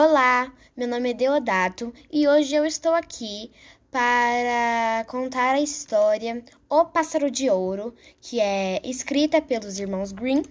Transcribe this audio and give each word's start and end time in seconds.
Olá, 0.00 0.52
meu 0.76 0.86
nome 0.86 1.10
é 1.10 1.12
Deodato 1.12 1.92
e 2.08 2.28
hoje 2.28 2.54
eu 2.54 2.64
estou 2.64 2.94
aqui 2.94 3.50
para 3.90 5.04
contar 5.08 5.56
a 5.56 5.60
história 5.60 6.44
O 6.70 6.84
Pássaro 6.84 7.28
de 7.28 7.50
Ouro, 7.50 7.92
que 8.20 8.38
é 8.38 8.80
escrita 8.84 9.42
pelos 9.42 9.80
irmãos 9.80 10.12
Green. 10.12 10.44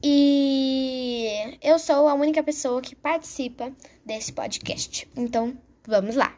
E 0.00 1.58
eu 1.60 1.80
sou 1.80 2.06
a 2.06 2.14
única 2.14 2.44
pessoa 2.44 2.80
que 2.80 2.94
participa 2.94 3.72
desse 4.06 4.32
podcast. 4.32 5.08
Então, 5.16 5.58
vamos 5.84 6.14
lá. 6.14 6.32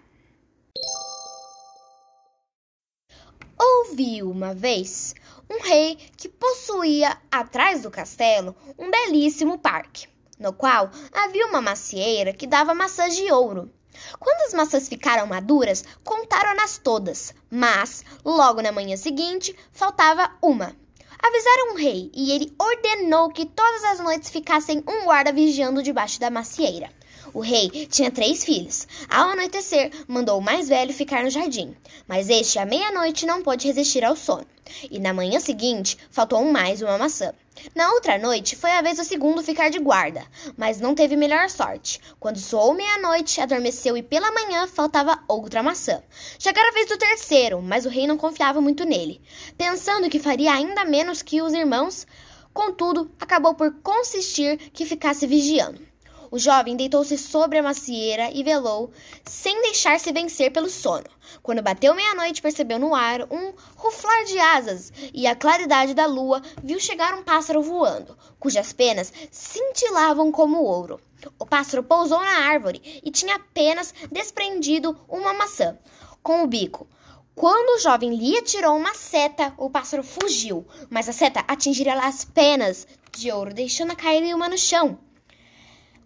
Houve 3.60 4.22
uma 4.22 4.54
vez 4.54 5.14
um 5.50 5.60
rei 5.62 5.98
que 6.16 6.30
possuía 6.30 7.14
atrás 7.30 7.82
do 7.82 7.90
castelo 7.90 8.56
um 8.78 8.90
belíssimo 8.90 9.58
parque 9.58 10.08
no 10.38 10.52
qual 10.52 10.90
havia 11.12 11.46
uma 11.46 11.62
macieira 11.62 12.32
que 12.32 12.46
dava 12.46 12.74
maçãs 12.74 13.16
de 13.16 13.30
ouro. 13.32 13.70
Quando 14.18 14.46
as 14.46 14.54
maçãs 14.54 14.88
ficaram 14.88 15.26
maduras, 15.26 15.84
contaram-nas 16.04 16.78
todas, 16.78 17.34
mas 17.50 18.04
logo 18.24 18.60
na 18.60 18.70
manhã 18.72 18.96
seguinte 18.96 19.56
faltava 19.72 20.30
uma. 20.42 20.76
Avisaram 21.18 21.72
o 21.72 21.76
rei 21.76 22.10
e 22.14 22.30
ele 22.30 22.54
ordenou 22.58 23.30
que 23.30 23.46
todas 23.46 23.84
as 23.84 24.00
noites 24.00 24.30
ficassem 24.30 24.84
um 24.86 25.04
guarda 25.04 25.32
vigiando 25.32 25.82
debaixo 25.82 26.20
da 26.20 26.30
macieira. 26.30 26.90
O 27.36 27.40
rei 27.40 27.68
tinha 27.90 28.10
três 28.10 28.42
filhos. 28.42 28.88
Ao 29.10 29.28
anoitecer, 29.28 29.92
mandou 30.08 30.38
o 30.38 30.42
mais 30.42 30.70
velho 30.70 30.90
ficar 30.94 31.22
no 31.22 31.28
jardim, 31.28 31.76
mas 32.08 32.30
este 32.30 32.58
à 32.58 32.64
meia-noite 32.64 33.26
não 33.26 33.42
pôde 33.42 33.66
resistir 33.66 34.02
ao 34.02 34.16
sono. 34.16 34.46
E 34.90 34.98
na 34.98 35.12
manhã 35.12 35.38
seguinte, 35.38 35.98
faltou 36.10 36.42
mais 36.50 36.80
uma 36.80 36.96
maçã. 36.96 37.34
Na 37.74 37.90
outra 37.90 38.18
noite, 38.18 38.56
foi 38.56 38.70
a 38.70 38.80
vez 38.80 38.96
do 38.96 39.04
segundo 39.04 39.42
ficar 39.42 39.68
de 39.68 39.78
guarda, 39.78 40.24
mas 40.56 40.80
não 40.80 40.94
teve 40.94 41.14
melhor 41.14 41.50
sorte. 41.50 42.00
Quando 42.18 42.38
soou 42.38 42.72
meia-noite, 42.72 43.38
adormeceu 43.38 43.98
e 43.98 44.02
pela 44.02 44.32
manhã 44.32 44.66
faltava 44.66 45.22
outra 45.28 45.62
maçã. 45.62 46.02
Chegara 46.38 46.70
a 46.70 46.72
vez 46.72 46.88
do 46.88 46.96
terceiro, 46.96 47.60
mas 47.60 47.84
o 47.84 47.90
rei 47.90 48.06
não 48.06 48.16
confiava 48.16 48.62
muito 48.62 48.86
nele, 48.86 49.20
pensando 49.58 50.08
que 50.08 50.18
faria 50.18 50.54
ainda 50.54 50.86
menos 50.86 51.20
que 51.20 51.42
os 51.42 51.52
irmãos. 51.52 52.06
Contudo, 52.54 53.10
acabou 53.20 53.52
por 53.52 53.74
consistir 53.82 54.56
que 54.72 54.86
ficasse 54.86 55.26
vigiando. 55.26 55.95
O 56.30 56.38
jovem 56.38 56.76
deitou-se 56.76 57.16
sobre 57.16 57.58
a 57.58 57.62
macieira 57.62 58.30
e 58.32 58.42
velou, 58.42 58.90
sem 59.24 59.62
deixar-se 59.62 60.12
vencer 60.12 60.52
pelo 60.52 60.68
sono. 60.68 61.06
Quando 61.42 61.62
bateu 61.62 61.94
meia-noite, 61.94 62.42
percebeu 62.42 62.78
no 62.78 62.94
ar 62.94 63.22
um 63.30 63.52
ruflar 63.76 64.24
de 64.24 64.38
asas 64.38 64.92
e 65.12 65.26
a 65.26 65.36
claridade 65.36 65.94
da 65.94 66.06
lua 66.06 66.42
viu 66.62 66.80
chegar 66.80 67.14
um 67.14 67.22
pássaro 67.22 67.62
voando, 67.62 68.16
cujas 68.38 68.72
penas 68.72 69.12
cintilavam 69.30 70.32
como 70.32 70.62
ouro. 70.62 71.00
O 71.38 71.46
pássaro 71.46 71.82
pousou 71.82 72.20
na 72.20 72.46
árvore 72.48 73.00
e 73.04 73.10
tinha 73.10 73.36
apenas 73.36 73.94
desprendido 74.10 74.98
uma 75.08 75.32
maçã 75.32 75.78
com 76.22 76.42
o 76.42 76.46
bico. 76.46 76.88
Quando 77.34 77.76
o 77.76 77.78
jovem 77.78 78.16
lhe 78.16 78.36
atirou 78.38 78.76
uma 78.76 78.94
seta, 78.94 79.52
o 79.58 79.68
pássaro 79.68 80.02
fugiu, 80.02 80.66
mas 80.88 81.08
a 81.08 81.12
seta 81.12 81.44
atingira 81.46 81.92
as 82.00 82.24
penas 82.24 82.86
de 83.12 83.30
ouro, 83.30 83.52
deixando 83.52 83.94
cair 83.94 84.34
uma 84.34 84.48
no 84.48 84.56
chão. 84.56 84.98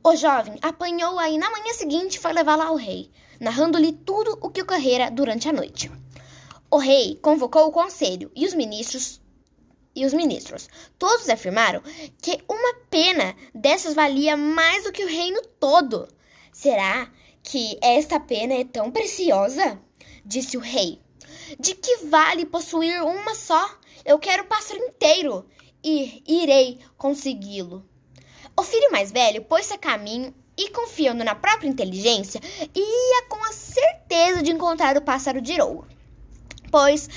O 0.03 0.17
jovem 0.17 0.59
apanhou-a 0.63 1.29
e 1.29 1.37
na 1.37 1.51
manhã 1.51 1.75
seguinte 1.75 2.19
foi 2.19 2.33
levá-la 2.33 2.67
ao 2.67 2.77
rei, 2.77 3.11
narrando-lhe 3.39 3.93
tudo 3.93 4.39
o 4.41 4.49
que 4.49 4.63
ocorrera 4.63 5.11
durante 5.11 5.47
a 5.47 5.53
noite. 5.53 5.93
O 6.71 6.79
rei 6.79 7.19
convocou 7.21 7.67
o 7.67 7.73
conselho 7.73 8.33
e 8.35 8.47
os 8.47 8.55
ministros 8.55 9.21
e 9.95 10.07
os 10.07 10.15
ministros. 10.15 10.71
Todos 10.99 11.29
afirmaram 11.29 11.83
que 12.23 12.43
uma 12.49 12.75
pena 12.89 13.37
dessas 13.55 13.93
valia 13.93 14.39
mais 14.39 14.85
do 14.85 14.93
que 14.93 15.05
o 15.05 15.09
reino 15.09 15.43
todo. 15.59 16.09
Será 16.51 17.11
que 17.43 17.79
esta 17.83 18.19
pena 18.19 18.55
é 18.55 18.65
tão 18.65 18.91
preciosa? 18.91 19.79
disse 20.25 20.57
o 20.57 20.61
rei. 20.61 20.99
De 21.59 21.75
que 21.75 22.07
vale 22.07 22.47
possuir 22.47 23.03
uma 23.03 23.35
só? 23.35 23.79
Eu 24.03 24.19
quero 24.19 24.45
o 24.45 24.47
pássaro 24.47 24.81
inteiro 24.81 25.45
e 25.85 26.23
irei 26.27 26.79
consegui-lo. 26.97 27.90
O 28.61 28.63
filho 28.63 28.93
mais 28.93 29.11
velho 29.11 29.41
pôs-se 29.41 29.73
a 29.73 29.79
caminho 29.79 30.35
e, 30.55 30.69
confiando 30.69 31.25
na 31.25 31.35
própria 31.35 31.67
inteligência, 31.67 32.43
ia 32.75 33.23
com 33.27 33.43
a 33.43 33.53
certeza 33.55 34.43
de 34.43 34.53
encontrar 34.53 34.99
o 34.99 35.01
pássaro 35.01 35.41
de 35.41 35.59
ouro. 35.63 35.89
Pois, 36.71 37.09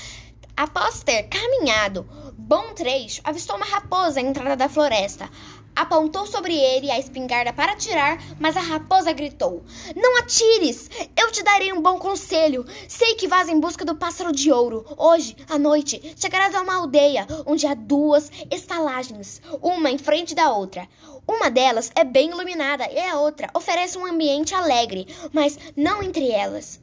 após 0.56 1.02
ter 1.02 1.24
caminhado 1.24 2.08
bom 2.32 2.72
trecho, 2.72 3.20
avistou 3.22 3.56
uma 3.56 3.66
raposa 3.66 4.20
à 4.20 4.22
entrada 4.22 4.56
da 4.56 4.70
floresta 4.70 5.28
apontou 5.74 6.26
sobre 6.26 6.54
ele 6.54 6.90
a 6.90 6.98
espingarda 6.98 7.52
para 7.52 7.72
atirar, 7.72 8.18
mas 8.38 8.56
a 8.56 8.60
raposa 8.60 9.12
gritou: 9.12 9.64
Não 9.96 10.18
atires! 10.18 10.88
Eu 11.16 11.32
te 11.32 11.42
darei 11.42 11.72
um 11.72 11.82
bom 11.82 11.98
conselho. 11.98 12.64
Sei 12.88 13.14
que 13.14 13.28
vas 13.28 13.48
em 13.48 13.58
busca 13.58 13.84
do 13.84 13.96
pássaro 13.96 14.32
de 14.32 14.52
ouro. 14.52 14.84
Hoje, 14.96 15.36
à 15.48 15.58
noite, 15.58 16.14
chegarás 16.16 16.54
a 16.54 16.62
uma 16.62 16.76
aldeia 16.76 17.26
onde 17.46 17.66
há 17.66 17.74
duas 17.74 18.30
estalagens, 18.50 19.42
uma 19.60 19.90
em 19.90 19.98
frente 19.98 20.34
da 20.34 20.52
outra. 20.52 20.88
Uma 21.26 21.50
delas 21.50 21.90
é 21.94 22.04
bem 22.04 22.30
iluminada 22.30 22.86
e 22.90 22.98
a 22.98 23.18
outra 23.18 23.50
oferece 23.54 23.96
um 23.96 24.06
ambiente 24.06 24.54
alegre, 24.54 25.06
mas 25.32 25.58
não 25.74 26.02
entre 26.02 26.30
elas. 26.30 26.80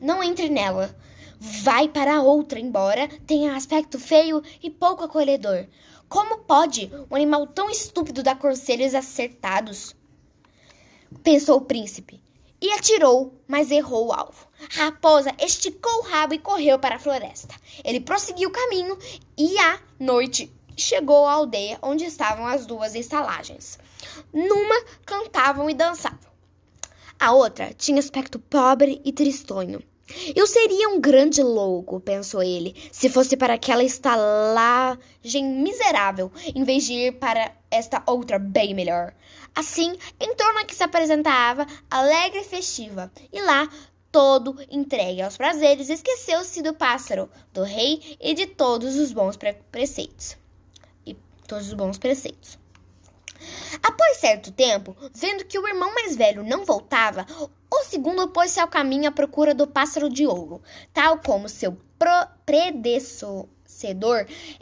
Não 0.00 0.22
entre 0.22 0.48
nela. 0.48 0.96
Vai 1.38 1.88
para 1.88 2.16
a 2.16 2.22
outra, 2.22 2.58
embora 2.58 3.08
tenha 3.26 3.54
aspecto 3.54 3.98
feio 3.98 4.42
e 4.62 4.70
pouco 4.70 5.04
acolhedor. 5.04 5.66
Como 6.08 6.38
pode 6.38 6.90
um 7.10 7.16
animal 7.16 7.46
tão 7.46 7.68
estúpido 7.68 8.22
dar 8.22 8.38
conselhos 8.38 8.94
acertados? 8.94 9.94
Pensou 11.22 11.58
o 11.58 11.64
príncipe. 11.64 12.20
E 12.60 12.72
atirou, 12.72 13.34
mas 13.46 13.70
errou 13.70 14.06
o 14.06 14.12
alvo. 14.12 14.46
A 14.78 14.84
raposa 14.84 15.30
esticou 15.38 15.98
o 15.98 16.02
rabo 16.02 16.32
e 16.32 16.38
correu 16.38 16.78
para 16.78 16.96
a 16.96 16.98
floresta. 16.98 17.54
Ele 17.84 18.00
prosseguiu 18.00 18.48
o 18.48 18.52
caminho 18.52 18.98
e, 19.36 19.58
à 19.58 19.78
noite, 20.00 20.50
chegou 20.76 21.26
à 21.26 21.32
aldeia 21.32 21.78
onde 21.82 22.04
estavam 22.04 22.46
as 22.46 22.66
duas 22.66 22.94
estalagens. 22.94 23.78
Numa 24.32 24.84
cantavam 25.04 25.68
e 25.70 25.74
dançavam. 25.74 26.18
A 27.18 27.32
outra 27.32 27.72
tinha 27.72 27.98
aspecto 27.98 28.38
pobre 28.38 29.00
e 29.04 29.12
tristonho. 29.12 29.82
Eu 30.36 30.46
seria 30.46 30.88
um 30.88 31.00
grande 31.00 31.42
louco, 31.42 31.98
pensou 31.98 32.40
ele, 32.40 32.76
se 32.92 33.08
fosse 33.08 33.36
para 33.36 33.54
aquela 33.54 33.82
estalagem 33.82 35.44
miserável, 35.44 36.30
em 36.54 36.62
vez 36.62 36.84
de 36.84 36.92
ir 36.92 37.12
para 37.18 37.52
esta 37.70 38.02
outra 38.06 38.38
bem 38.38 38.72
melhor. 38.72 39.12
Assim, 39.52 39.96
entrou 40.20 40.52
na 40.54 40.64
que 40.64 40.74
se 40.74 40.84
apresentava 40.84 41.66
alegre 41.90 42.40
e 42.40 42.44
festiva, 42.44 43.10
e 43.32 43.40
lá, 43.40 43.68
todo 44.12 44.56
entregue 44.70 45.22
aos 45.22 45.36
prazeres, 45.36 45.88
esqueceu-se 45.88 46.62
do 46.62 46.72
pássaro, 46.72 47.28
do 47.52 47.64
rei 47.64 48.16
e 48.20 48.32
de 48.32 48.46
todos 48.46 48.96
os 48.96 49.12
bons 49.12 49.36
pre 49.36 49.54
preceitos. 49.72 50.36
Todos 51.46 51.68
os 51.68 51.74
bons 51.74 51.98
preceitos. 51.98 52.58
Após 53.82 54.16
certo 54.18 54.50
tempo, 54.50 54.96
vendo 55.14 55.44
que 55.44 55.58
o 55.58 55.68
irmão 55.68 55.94
mais 55.94 56.16
velho 56.16 56.42
não 56.42 56.64
voltava, 56.64 57.26
o 57.70 57.84
segundo 57.84 58.28
pôs-se 58.28 58.58
ao 58.58 58.68
caminho 58.68 59.08
à 59.08 59.12
procura 59.12 59.54
do 59.54 59.66
pássaro 59.66 60.08
de 60.08 60.26
ouro, 60.26 60.62
tal 60.92 61.18
como 61.18 61.48
seu 61.48 61.76
predecessor 62.44 63.46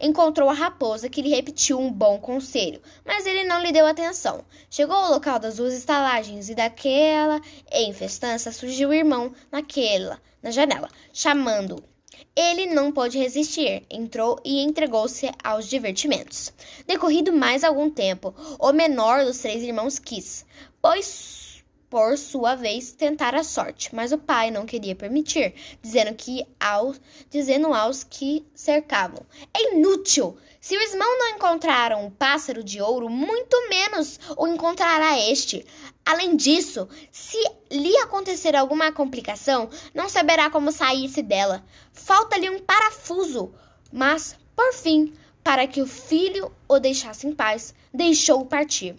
encontrou 0.00 0.48
a 0.50 0.54
raposa 0.54 1.08
que 1.08 1.22
lhe 1.22 1.28
repetiu 1.28 1.78
um 1.78 1.92
bom 1.92 2.18
conselho, 2.18 2.82
mas 3.04 3.26
ele 3.26 3.44
não 3.44 3.62
lhe 3.62 3.70
deu 3.70 3.86
atenção. 3.86 4.44
Chegou 4.68 4.96
ao 4.96 5.12
local 5.12 5.38
das 5.38 5.56
duas 5.56 5.72
estalagens 5.72 6.48
e 6.48 6.54
daquela 6.54 7.40
em 7.70 7.92
festança 7.92 8.50
surgiu 8.50 8.88
o 8.88 8.94
irmão 8.94 9.32
naquela, 9.52 10.20
na 10.42 10.50
janela, 10.50 10.88
chamando-o. 11.12 11.93
Ele 12.36 12.66
não 12.66 12.90
pôde 12.90 13.18
resistir, 13.18 13.84
entrou 13.90 14.40
e 14.44 14.62
entregou-se 14.62 15.30
aos 15.42 15.68
divertimentos. 15.68 16.52
Decorrido 16.86 17.32
mais 17.32 17.62
algum 17.62 17.88
tempo, 17.88 18.34
o 18.58 18.72
menor 18.72 19.24
dos 19.24 19.38
três 19.38 19.62
irmãos 19.62 19.98
quis, 19.98 20.44
pois 20.82 21.64
por 21.88 22.18
sua 22.18 22.56
vez 22.56 22.90
tentar 22.90 23.36
a 23.36 23.44
sorte, 23.44 23.94
mas 23.94 24.10
o 24.10 24.18
pai 24.18 24.50
não 24.50 24.66
queria 24.66 24.96
permitir, 24.96 25.54
dizendo 25.80 26.12
que 26.14 26.44
aos, 26.58 27.00
dizendo 27.30 27.72
aos 27.72 28.02
que 28.02 28.44
cercavam: 28.52 29.24
"É 29.54 29.74
inútil! 29.74 30.36
Se 30.60 30.74
o 30.76 30.80
irmão 30.80 31.18
não 31.18 31.36
encontrar 31.36 31.92
um 31.92 32.10
pássaro 32.10 32.64
de 32.64 32.80
ouro, 32.80 33.10
muito 33.10 33.68
menos 33.68 34.18
o 34.34 34.46
encontrará 34.48 35.20
este. 35.20 35.64
Além 36.06 36.36
disso, 36.36 36.86
se 37.10 37.38
lhe 37.70 37.96
acontecer 37.98 38.54
alguma 38.54 38.92
complicação, 38.92 39.70
não 39.94 40.08
saberá 40.08 40.50
como 40.50 40.70
sair-se 40.70 41.22
dela. 41.22 41.64
Falta-lhe 41.92 42.50
um 42.50 42.60
parafuso. 42.60 43.54
Mas, 43.90 44.36
por 44.54 44.72
fim, 44.74 45.14
para 45.42 45.66
que 45.66 45.80
o 45.80 45.86
filho 45.86 46.52
o 46.68 46.78
deixasse 46.78 47.26
em 47.26 47.34
paz, 47.34 47.74
deixou-o 47.92 48.46
partir. 48.46 48.96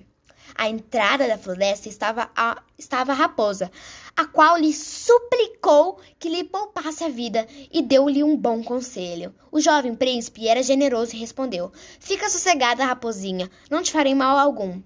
À 0.56 0.70
entrada 0.70 1.28
da 1.28 1.38
floresta 1.38 1.90
estava 1.90 2.30
a, 2.36 2.62
estava 2.78 3.12
a 3.12 3.16
raposa, 3.16 3.70
a 4.16 4.26
qual 4.26 4.58
lhe 4.58 4.74
suplicou 4.74 6.00
que 6.18 6.30
lhe 6.30 6.44
poupasse 6.44 7.04
a 7.04 7.10
vida 7.10 7.46
e 7.72 7.82
deu-lhe 7.82 8.24
um 8.24 8.38
bom 8.38 8.64
conselho. 8.64 9.36
O 9.52 9.60
jovem 9.60 9.94
príncipe 9.94 10.48
era 10.48 10.64
generoso 10.64 11.16
e 11.16 11.20
respondeu: 11.20 11.72
Fica 12.00 12.30
sossegada, 12.30 12.86
raposinha, 12.86 13.52
não 13.70 13.84
te 13.84 13.92
farei 13.92 14.16
mal 14.16 14.38
algum. 14.38 14.82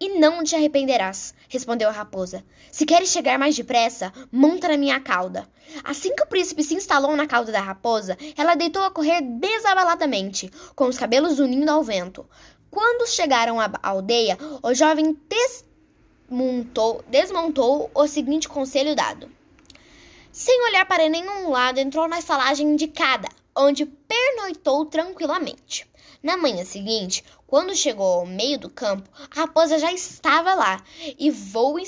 E 0.00 0.18
não 0.18 0.42
te 0.42 0.54
arrependerás, 0.54 1.34
respondeu 1.48 1.88
a 1.88 1.92
raposa. 1.92 2.44
Se 2.70 2.86
queres 2.86 3.10
chegar 3.10 3.38
mais 3.38 3.54
depressa, 3.54 4.12
monta 4.30 4.68
na 4.68 4.76
minha 4.76 5.00
cauda. 5.00 5.48
Assim 5.82 6.14
que 6.14 6.22
o 6.22 6.26
príncipe 6.26 6.62
se 6.62 6.74
instalou 6.74 7.14
na 7.16 7.26
cauda 7.26 7.52
da 7.52 7.60
raposa, 7.60 8.16
ela 8.36 8.54
deitou 8.54 8.82
a 8.82 8.90
correr 8.90 9.20
desabaladamente, 9.20 10.50
com 10.74 10.86
os 10.86 10.98
cabelos 10.98 11.38
unindo 11.38 11.70
ao 11.70 11.82
vento. 11.82 12.28
Quando 12.70 13.06
chegaram 13.06 13.60
à 13.60 13.70
aldeia, 13.82 14.38
o 14.62 14.74
jovem 14.74 15.16
desmontou, 16.28 17.04
desmontou 17.08 17.90
o 17.94 18.06
seguinte 18.06 18.48
conselho 18.48 18.96
dado. 18.96 19.30
Sem 20.32 20.60
olhar 20.68 20.84
para 20.84 21.08
nenhum 21.08 21.50
lado, 21.50 21.78
entrou 21.78 22.08
na 22.08 22.18
estalagem 22.18 22.66
indicada, 22.66 23.28
onde 23.56 23.86
pernoitou 23.86 24.84
tranquilamente. 24.86 25.86
Na 26.24 26.38
manhã 26.38 26.64
seguinte, 26.64 27.22
quando 27.46 27.76
chegou 27.76 28.20
ao 28.20 28.24
meio 28.24 28.58
do 28.58 28.70
campo, 28.70 29.06
a 29.30 29.40
raposa 29.40 29.78
já 29.78 29.92
estava 29.92 30.54
lá 30.54 30.82
e 31.18 31.30
vou 31.30 31.78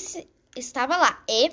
estava 0.54 0.94
lá 0.98 1.22
e 1.26 1.50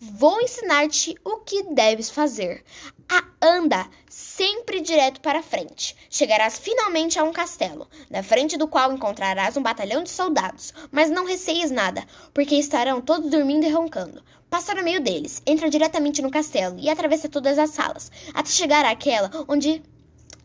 vou 0.00 0.40
ensinar-te 0.40 1.14
o 1.24 1.36
que 1.36 1.62
deves 1.62 2.10
fazer. 2.10 2.64
A 3.08 3.22
anda 3.40 3.88
sempre 4.10 4.80
direto 4.80 5.20
para 5.20 5.44
frente. 5.44 5.94
Chegarás 6.10 6.58
finalmente 6.58 7.20
a 7.20 7.22
um 7.22 7.32
castelo, 7.32 7.88
na 8.10 8.20
frente 8.20 8.56
do 8.56 8.66
qual 8.66 8.92
encontrarás 8.92 9.56
um 9.56 9.62
batalhão 9.62 10.02
de 10.02 10.10
soldados. 10.10 10.74
Mas 10.90 11.08
não 11.08 11.24
receies 11.24 11.70
nada, 11.70 12.04
porque 12.34 12.56
estarão 12.56 13.00
todos 13.00 13.30
dormindo 13.30 13.64
e 13.64 13.70
roncando. 13.70 14.24
Passa 14.50 14.74
no 14.74 14.82
meio 14.82 15.00
deles, 15.00 15.40
entra 15.46 15.70
diretamente 15.70 16.20
no 16.20 16.32
castelo 16.32 16.80
e 16.80 16.90
atravessa 16.90 17.28
todas 17.28 17.60
as 17.60 17.70
salas, 17.70 18.10
até 18.34 18.50
chegar 18.50 18.84
àquela 18.84 19.30
onde 19.46 19.80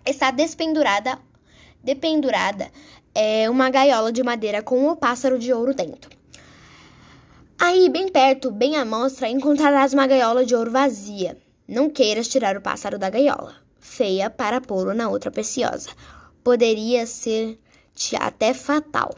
está 0.05 0.29
despendurada 0.29 1.19
dependurada 1.87 2.69
é 3.15 3.49
uma 3.49 3.69
gaiola 3.69 4.11
de 4.11 4.21
madeira 4.21 4.61
com 4.61 4.89
o 4.89 4.95
pássaro 4.97 5.39
de 5.39 5.53
ouro 5.53 5.73
dentro. 5.73 6.11
Aí, 7.57 7.87
bem 7.87 8.09
perto, 8.09 8.51
bem 8.51 8.75
à 8.75 8.83
mostra, 8.83 9.29
encontrarás 9.29 9.93
uma 9.93 10.05
gaiola 10.05 10.45
de 10.45 10.53
ouro 10.53 10.69
vazia. 10.69 11.37
Não 11.65 11.89
queiras 11.89 12.27
tirar 12.27 12.57
o 12.57 12.61
pássaro 12.61 12.99
da 12.99 13.09
gaiola, 13.09 13.55
feia 13.79 14.29
para 14.29 14.59
pô-lo 14.59 14.93
na 14.93 15.07
outra 15.07 15.31
preciosa. 15.31 15.89
Poderia 16.43 17.07
ser-te 17.07 18.17
até 18.17 18.53
fatal. 18.53 19.15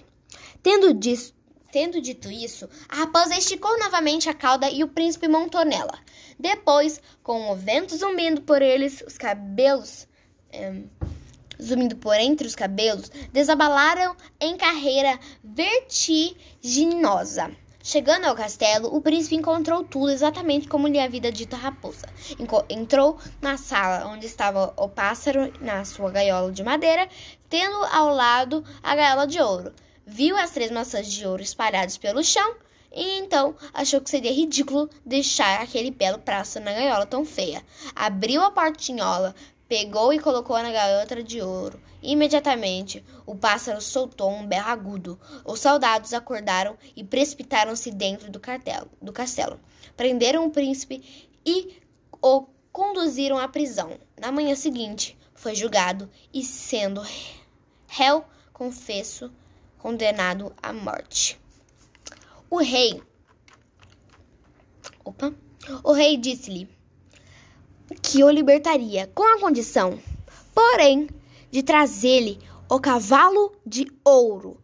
Tendo, 0.62 0.94
dis, 0.94 1.34
tendo 1.72 2.00
dito 2.00 2.30
isso, 2.30 2.70
a 2.88 2.98
raposa 2.98 3.36
esticou 3.36 3.80
novamente 3.80 4.30
a 4.30 4.34
cauda 4.36 4.70
e 4.70 4.84
o 4.84 4.88
príncipe 4.88 5.28
montou 5.28 5.66
nela. 5.66 5.98
Depois, 6.38 7.02
com 7.24 7.52
o 7.52 7.56
vento 7.56 7.98
zumbindo 7.98 8.42
por 8.42 8.62
eles, 8.62 9.04
os 9.08 9.18
cabelos. 9.18 10.08
Eh, 10.52 10.84
zumbindo 11.62 11.98
por 11.98 12.16
entre 12.16 12.48
os 12.48 12.56
cabelos, 12.56 13.12
desabalaram 13.32 14.16
em 14.40 14.58
carreira 14.58 15.20
vertiginosa. 15.44 17.52
Chegando 17.82 18.26
ao 18.26 18.36
castelo, 18.36 18.94
o 18.94 19.02
príncipe 19.02 19.36
encontrou 19.36 19.84
tudo 19.84 20.12
exatamente 20.12 20.68
como 20.68 20.88
lhe 20.88 21.00
havia 21.00 21.32
dito 21.32 21.56
a 21.56 21.60
raposa. 21.60 22.08
Entrou 22.70 23.18
na 23.42 23.58
sala 23.58 24.08
onde 24.08 24.26
estava 24.26 24.74
o 24.76 24.90
pássaro 24.90 25.52
na 25.62 25.86
sua 25.86 26.12
gaiola 26.12 26.52
de 26.52 26.62
madeira, 26.62 27.08
tendo 27.50 27.78
ao 27.86 28.14
lado 28.14 28.64
a 28.84 28.96
gaiola 28.96 29.26
de 29.26 29.40
ouro. 29.40 29.74
Viu 30.06 30.36
as 30.38 30.52
três 30.52 30.72
maçãs 30.72 31.12
de 31.12 31.26
ouro 31.26 31.42
espalhadas 31.42 31.98
pelo 31.98 32.24
chão 32.24 32.56
e 32.92 33.20
então 33.20 33.56
achou 33.74 34.02
que 34.02 34.10
seria 34.10 34.34
ridículo 34.34 34.90
deixar 35.06 35.62
aquele 35.62 35.92
belo 35.92 36.20
pássaro 36.20 36.66
na 36.66 36.74
gaiola 36.74 37.06
tão 37.06 37.24
feia. 37.24 37.64
Abriu 37.96 38.42
a 38.42 38.52
portinhola, 38.52 39.34
Pegou 39.70 40.12
e 40.12 40.20
colocou 40.20 40.58
na 40.58 40.72
gaiola 40.72 41.06
de 41.24 41.42
ouro. 41.44 41.80
Imediatamente, 42.02 43.06
o 43.24 43.36
pássaro 43.36 43.80
soltou 43.80 44.32
um 44.32 44.48
berro 44.48 44.68
agudo. 44.68 45.20
Os 45.46 45.60
soldados 45.60 46.12
acordaram 46.12 46.76
e 46.96 47.04
precipitaram-se 47.04 47.92
dentro 47.92 48.32
do, 48.32 48.40
cartelo, 48.40 48.90
do 49.00 49.14
castelo. 49.14 49.60
Prenderam 49.96 50.44
o 50.44 50.50
príncipe 50.50 51.30
e 51.46 51.80
o 52.20 52.48
conduziram 52.72 53.38
à 53.38 53.48
prisão. 53.48 54.00
Na 54.20 54.32
manhã 54.32 54.56
seguinte, 54.56 55.16
foi 55.36 55.54
julgado 55.54 56.10
e, 56.34 56.44
sendo 56.44 57.06
réu 57.88 58.26
confesso, 58.52 59.32
condenado 59.78 60.52
à 60.64 60.74
morte. 60.74 61.40
O 62.50 62.58
rei. 62.58 63.04
Opa! 65.06 65.32
O 65.84 65.92
rei 65.92 66.18
disse-lhe 66.18 66.79
que 68.02 68.24
o 68.24 68.30
libertaria, 68.30 69.10
com 69.14 69.24
a 69.24 69.40
condição, 69.40 70.00
porém, 70.54 71.08
de 71.52 71.64
trazer-lhe 71.64 72.40
o 72.70 72.80
cavalo 72.80 73.54
de 73.66 73.88
ouro, 74.04 74.62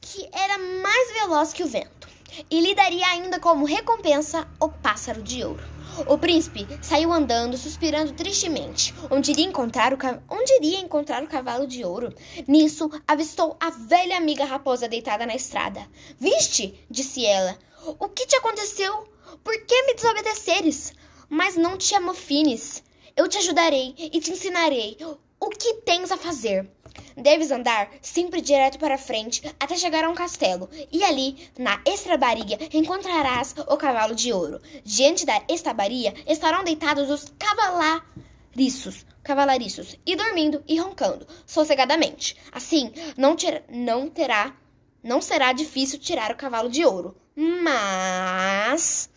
que 0.00 0.28
era 0.32 0.56
mais 0.58 1.12
veloz 1.14 1.52
que 1.52 1.62
o 1.62 1.66
vento, 1.66 2.08
e 2.50 2.60
lhe 2.60 2.74
daria 2.74 3.06
ainda 3.08 3.40
como 3.40 3.64
recompensa 3.64 4.46
o 4.60 4.68
pássaro 4.68 5.22
de 5.22 5.44
ouro. 5.44 5.62
O 6.06 6.16
príncipe 6.16 6.66
saiu 6.80 7.12
andando, 7.12 7.56
suspirando 7.56 8.12
tristemente, 8.12 8.94
onde 9.10 9.32
iria 9.32 9.44
encontrar 9.44 9.92
o, 9.92 9.98
onde 10.30 10.52
iria 10.54 10.78
encontrar 10.78 11.22
o 11.22 11.26
cavalo 11.26 11.66
de 11.66 11.84
ouro. 11.84 12.14
Nisso, 12.46 12.88
avistou 13.06 13.56
a 13.60 13.70
velha 13.70 14.16
amiga 14.16 14.44
raposa 14.44 14.88
deitada 14.88 15.26
na 15.26 15.34
estrada. 15.34 15.86
Viste? 16.18 16.86
disse 16.88 17.26
ela. 17.26 17.58
O 17.98 18.08
que 18.08 18.26
te 18.26 18.36
aconteceu? 18.36 19.04
Por 19.42 19.58
que 19.66 19.82
me 19.82 19.94
desobedeceres? 19.94 20.92
Mas 21.30 21.56
não 21.56 21.78
te 21.78 21.94
amofines. 21.94 22.82
Eu 23.16 23.28
te 23.28 23.38
ajudarei 23.38 23.94
e 23.96 24.20
te 24.20 24.32
ensinarei 24.32 24.98
o 25.38 25.48
que 25.48 25.74
tens 25.74 26.10
a 26.10 26.16
fazer. 26.16 26.68
Deves 27.16 27.50
andar 27.50 27.88
sempre 28.02 28.40
direto 28.40 28.78
para 28.78 28.98
frente 28.98 29.42
até 29.58 29.76
chegar 29.76 30.04
a 30.04 30.10
um 30.10 30.14
castelo, 30.14 30.68
e 30.90 31.04
ali, 31.04 31.48
na 31.58 31.80
estrabaria, 31.86 32.58
encontrarás 32.72 33.54
o 33.68 33.76
cavalo 33.76 34.14
de 34.14 34.32
ouro. 34.32 34.60
Diante 34.84 35.24
da 35.24 35.42
estabaria 35.48 36.12
estarão 36.26 36.64
deitados 36.64 37.08
os 37.08 37.32
cavalariços, 37.38 39.06
cavalariços, 39.22 39.96
e 40.04 40.16
dormindo 40.16 40.62
e 40.66 40.78
roncando 40.78 41.26
sossegadamente. 41.46 42.36
Assim, 42.50 42.92
não, 43.16 43.36
não 43.68 44.08
terá, 44.08 44.56
não 45.02 45.20
será 45.20 45.52
difícil 45.52 45.98
tirar 45.98 46.32
o 46.32 46.36
cavalo 46.36 46.68
de 46.68 46.84
ouro. 46.84 47.16
Mas 47.36 49.08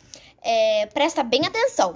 é, 0.44 0.86
presta 0.88 1.24
bem 1.24 1.45
atenção. 1.45 1.95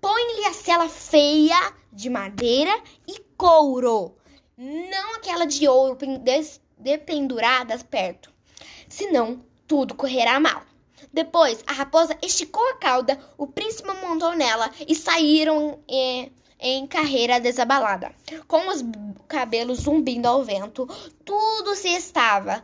Põe-lhe 0.00 0.46
a 0.46 0.52
cela 0.52 0.88
feia 0.88 1.72
de 1.92 2.08
madeira 2.10 2.72
e 3.06 3.20
couro, 3.36 4.16
não 4.56 5.14
aquela 5.16 5.46
de 5.46 5.68
ouro 5.68 5.96
dependurada 6.76 7.78
perto. 7.78 8.32
Senão, 8.88 9.44
tudo 9.66 9.94
correrá 9.94 10.40
mal. 10.40 10.62
Depois, 11.12 11.62
a 11.66 11.72
raposa 11.72 12.16
esticou 12.22 12.66
a 12.70 12.76
cauda, 12.76 13.18
o 13.36 13.46
príncipe 13.46 13.88
montou 13.92 14.34
nela 14.34 14.70
e 14.88 14.94
saíram 14.94 15.78
em 15.86 16.86
carreira 16.86 17.38
desabalada, 17.38 18.12
com 18.48 18.68
os 18.68 18.82
cabelos 19.28 19.80
zumbindo 19.80 20.26
ao 20.26 20.42
vento. 20.42 20.88
Tudo 21.24 21.74
se 21.74 21.88
estava, 21.88 22.62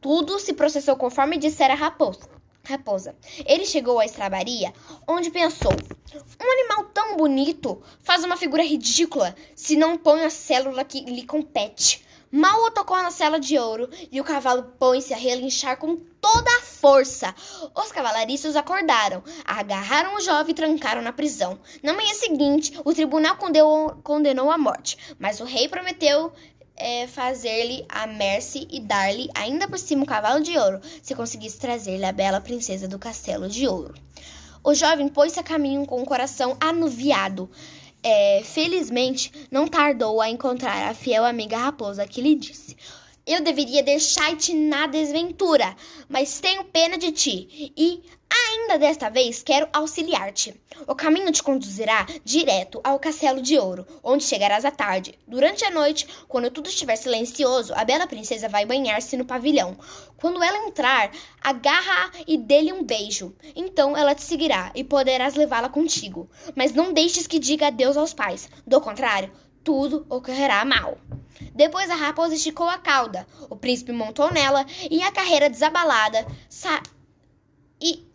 tudo 0.00 0.38
se 0.38 0.52
processou 0.52 0.96
conforme 0.96 1.38
dissera 1.38 1.72
a 1.72 1.76
raposa 1.76 2.31
raposa. 2.64 3.16
Ele 3.44 3.64
chegou 3.64 3.98
à 3.98 4.04
estrabaria, 4.04 4.72
onde 5.06 5.30
pensou: 5.30 5.72
um 5.72 6.52
animal 6.52 6.84
tão 6.92 7.16
bonito 7.16 7.82
faz 8.02 8.24
uma 8.24 8.36
figura 8.36 8.62
ridícula 8.62 9.34
se 9.54 9.76
não 9.76 9.96
põe 9.96 10.24
a 10.24 10.30
célula 10.30 10.84
que 10.84 11.00
lhe 11.00 11.24
compete. 11.24 12.04
Mal 12.34 12.64
o 12.64 12.70
tocou 12.70 12.96
na 12.96 13.10
cela 13.10 13.38
de 13.38 13.58
ouro 13.58 13.90
e 14.10 14.18
o 14.18 14.24
cavalo 14.24 14.62
põe-se 14.78 15.12
a 15.12 15.16
relinchar 15.18 15.76
com 15.76 15.96
toda 16.18 16.50
a 16.56 16.62
força. 16.62 17.34
Os 17.76 17.92
cavalariços 17.92 18.56
acordaram, 18.56 19.22
agarraram 19.44 20.14
o 20.16 20.20
jovem 20.20 20.52
e 20.52 20.54
trancaram 20.54 21.02
na 21.02 21.12
prisão. 21.12 21.60
Na 21.82 21.92
manhã 21.92 22.14
seguinte, 22.14 22.72
o 22.86 22.94
tribunal 22.94 23.36
condenou, 23.36 24.00
condenou 24.02 24.50
à 24.50 24.56
morte, 24.56 24.96
mas 25.18 25.40
o 25.40 25.44
rei 25.44 25.68
prometeu 25.68 26.32
é, 26.76 27.06
fazer-lhe 27.06 27.84
a 27.88 28.06
merce 28.06 28.66
e 28.70 28.80
dar-lhe 28.80 29.28
ainda 29.34 29.68
por 29.68 29.78
cima 29.78 30.02
um 30.02 30.06
cavalo 30.06 30.42
de 30.42 30.56
ouro, 30.56 30.80
se 31.02 31.14
conseguisse 31.14 31.58
trazer-lhe 31.58 32.04
a 32.04 32.12
bela 32.12 32.40
princesa 32.40 32.88
do 32.88 32.98
castelo 32.98 33.48
de 33.48 33.66
ouro. 33.66 33.94
O 34.64 34.74
jovem 34.74 35.08
pôs-se 35.08 35.40
a 35.40 35.42
caminho 35.42 35.84
com 35.84 36.00
o 36.00 36.06
coração 36.06 36.56
anuviado. 36.60 37.50
É, 38.02 38.42
felizmente, 38.44 39.32
não 39.50 39.66
tardou 39.66 40.20
a 40.20 40.28
encontrar 40.28 40.88
a 40.88 40.94
fiel 40.94 41.24
amiga 41.24 41.56
raposa 41.56 42.06
que 42.06 42.20
lhe 42.20 42.34
disse: 42.34 42.76
Eu 43.26 43.42
deveria 43.42 43.82
deixar-te 43.82 44.54
na 44.54 44.86
desventura, 44.86 45.74
mas 46.08 46.40
tenho 46.40 46.64
pena 46.64 46.96
de 46.96 47.10
ti 47.12 47.72
e 47.76 48.02
Ainda 48.34 48.78
desta 48.78 49.10
vez 49.10 49.42
quero 49.42 49.68
auxiliar-te. 49.72 50.58
O 50.86 50.94
caminho 50.94 51.30
te 51.30 51.42
conduzirá 51.42 52.06
direto 52.24 52.80
ao 52.82 52.98
Castelo 52.98 53.42
de 53.42 53.58
Ouro, 53.58 53.86
onde 54.02 54.24
chegarás 54.24 54.64
à 54.64 54.70
tarde. 54.70 55.18
Durante 55.28 55.64
a 55.64 55.70
noite, 55.70 56.08
quando 56.26 56.50
tudo 56.50 56.70
estiver 56.70 56.96
silencioso, 56.96 57.74
a 57.74 57.84
bela 57.84 58.06
princesa 58.06 58.48
vai 58.48 58.64
banhar-se 58.64 59.16
no 59.16 59.26
pavilhão. 59.26 59.76
Quando 60.16 60.42
ela 60.42 60.66
entrar, 60.66 61.10
agarra 61.42 62.10
e 62.26 62.38
dê-lhe 62.38 62.72
um 62.72 62.82
beijo. 62.82 63.34
Então 63.54 63.94
ela 63.94 64.14
te 64.14 64.22
seguirá 64.22 64.72
e 64.74 64.82
poderás 64.82 65.34
levá-la 65.34 65.68
contigo. 65.68 66.30
Mas 66.56 66.72
não 66.72 66.92
deixes 66.92 67.26
que 67.26 67.38
diga 67.38 67.66
adeus 67.66 67.98
aos 67.98 68.14
pais. 68.14 68.48
Do 68.66 68.80
contrário, 68.80 69.30
tudo 69.62 70.06
ocorrerá 70.08 70.64
mal. 70.64 70.96
Depois 71.54 71.90
a 71.90 71.94
raposa 71.94 72.34
esticou 72.34 72.68
a 72.68 72.78
cauda, 72.78 73.26
o 73.50 73.56
príncipe 73.56 73.92
montou 73.92 74.32
nela 74.32 74.64
e 74.90 75.02
a 75.02 75.12
carreira 75.12 75.50
desabalada 75.50 76.26
sa 76.48 76.82
e, 77.80 78.11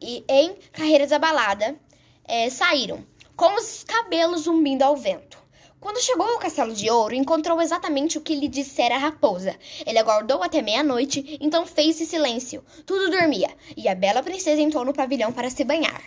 e 0.00 0.24
em 0.28 0.56
carreira 0.72 1.04
desabalada 1.04 1.78
é, 2.24 2.50
saíram, 2.50 3.04
com 3.36 3.54
os 3.54 3.84
cabelos 3.84 4.42
zumbindo 4.42 4.82
ao 4.82 4.96
vento. 4.96 5.38
Quando 5.80 6.02
chegou 6.02 6.26
ao 6.26 6.40
castelo 6.40 6.74
de 6.74 6.90
ouro, 6.90 7.14
encontrou 7.14 7.62
exatamente 7.62 8.18
o 8.18 8.20
que 8.20 8.34
lhe 8.34 8.48
dissera 8.48 8.96
a 8.96 8.98
raposa. 8.98 9.56
Ele 9.86 9.98
aguardou 9.98 10.42
até 10.42 10.60
meia-noite, 10.60 11.38
então 11.40 11.64
fez-se 11.64 12.04
silêncio. 12.04 12.64
Tudo 12.84 13.10
dormia, 13.10 13.48
e 13.76 13.88
a 13.88 13.94
bela 13.94 14.22
princesa 14.22 14.60
entrou 14.60 14.84
no 14.84 14.92
pavilhão 14.92 15.32
para 15.32 15.50
se 15.50 15.62
banhar. 15.62 16.02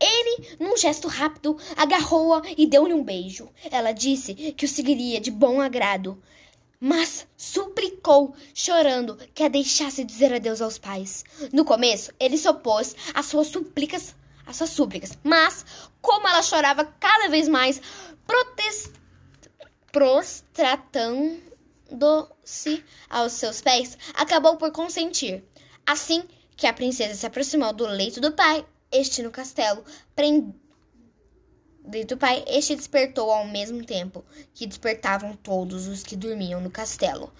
Ele, 0.00 0.56
num 0.58 0.76
gesto 0.76 1.06
rápido, 1.06 1.56
agarrou-a 1.76 2.42
e 2.58 2.66
deu-lhe 2.66 2.92
um 2.92 3.04
beijo. 3.04 3.48
Ela 3.70 3.92
disse 3.92 4.34
que 4.34 4.64
o 4.64 4.68
seguiria 4.68 5.20
de 5.20 5.30
bom 5.30 5.60
agrado, 5.60 6.20
mas 6.84 7.28
suplicou, 7.36 8.34
chorando, 8.52 9.16
que 9.32 9.44
a 9.44 9.48
deixasse 9.48 10.02
dizer 10.02 10.34
adeus 10.34 10.60
aos 10.60 10.78
pais. 10.78 11.24
No 11.52 11.64
começo, 11.64 12.12
ele 12.18 12.36
se 12.36 12.48
opôs 12.48 12.96
às 13.14 13.26
suas 13.26 13.46
súplicas, 13.46 14.16
às 14.44 14.56
suas 14.56 14.70
súplicas, 14.70 15.16
mas 15.22 15.64
como 16.00 16.26
ela 16.26 16.42
chorava 16.42 16.84
cada 16.98 17.28
vez 17.28 17.46
mais, 17.46 17.80
protest... 18.26 18.90
prostratando-se 19.92 22.84
aos 23.08 23.34
seus 23.34 23.60
pés, 23.60 23.96
acabou 24.14 24.56
por 24.56 24.72
consentir. 24.72 25.44
Assim 25.86 26.24
que 26.56 26.66
a 26.66 26.72
princesa 26.72 27.14
se 27.14 27.24
aproximou 27.24 27.72
do 27.72 27.86
leito 27.86 28.20
do 28.20 28.32
pai, 28.32 28.66
este 28.90 29.22
no 29.22 29.30
castelo, 29.30 29.84
prend... 30.16 30.52
do 32.06 32.16
pai, 32.16 32.44
este 32.46 32.76
despertou 32.76 33.30
ao 33.30 33.46
mesmo 33.46 33.84
tempo 33.84 34.24
que 34.54 34.66
despertavam 34.66 35.34
todos 35.34 35.88
os 35.88 36.02
que 36.02 36.16
dormiam 36.16 36.60
no 36.60 36.70
castelo. 36.70 37.32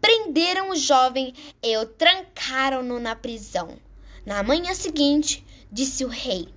Prenderam 0.00 0.70
o 0.70 0.76
jovem 0.76 1.34
e 1.62 1.76
o 1.76 1.86
trancaram-no 1.86 2.98
na 2.98 3.14
prisão. 3.14 3.78
Na 4.24 4.42
manhã 4.42 4.74
seguinte, 4.74 5.44
disse 5.70 6.04
o 6.04 6.08
rei: 6.08 6.48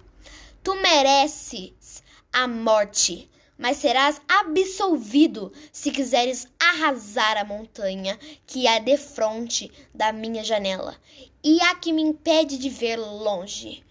Tu 0.63 0.73
mereces 0.75 2.01
a 2.33 2.47
morte, 2.47 3.29
mas 3.57 3.77
serás 3.77 4.19
absolvido 4.27 5.51
se 5.71 5.91
quiseres 5.91 6.47
arrasar 6.59 7.37
a 7.37 7.45
montanha 7.45 8.17
que 8.47 8.67
há 8.67 8.79
defronte 8.79 9.71
da 9.93 10.11
minha 10.11 10.43
janela 10.43 10.95
e 11.43 11.61
a 11.61 11.75
que 11.75 11.93
me 11.93 12.01
impede 12.01 12.57
de 12.57 12.69
ver 12.69 12.97
longe. 12.97 13.84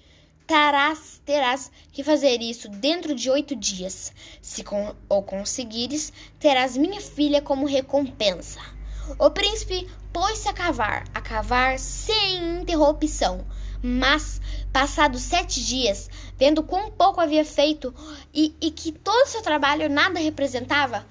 Tarás, 0.46 1.22
terás 1.24 1.72
que 1.90 2.04
fazer 2.04 2.42
isso 2.42 2.68
dentro 2.68 3.14
de 3.14 3.30
oito 3.30 3.56
dias. 3.56 4.12
Se 4.42 4.62
com, 4.62 4.94
o 5.08 5.22
conseguires, 5.22 6.12
terás 6.38 6.76
minha 6.76 7.00
filha 7.00 7.40
como 7.40 7.64
recompensa. 7.66 8.60
O 9.18 9.30
príncipe 9.30 9.88
pôs-se 10.12 10.46
a 10.46 10.52
cavar, 10.52 11.04
a 11.14 11.20
cavar 11.22 11.78
sem 11.78 12.60
interrupção. 12.60 13.46
Mas, 13.82 14.38
passados 14.70 15.22
sete 15.22 15.64
dias, 15.64 16.10
vendo 16.36 16.62
quão 16.62 16.90
pouco 16.90 17.22
havia 17.22 17.44
feito 17.44 17.94
e, 18.32 18.54
e 18.60 18.70
que 18.70 18.92
todo 18.92 19.26
seu 19.26 19.40
trabalho 19.40 19.88
nada 19.88 20.20
representava, 20.20 21.06